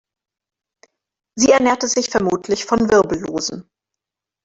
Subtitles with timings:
[1.37, 3.69] Sie ernährte sich vermutlich von Wirbellosen.